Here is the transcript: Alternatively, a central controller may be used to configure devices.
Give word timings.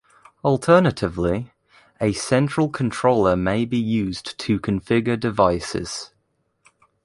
Alternatively, 0.43 1.53
a 1.99 2.13
central 2.13 2.69
controller 2.69 3.35
may 3.35 3.65
be 3.65 3.77
used 3.77 4.35
to 4.39 4.59
configure 4.59 5.19
devices. 5.19 6.09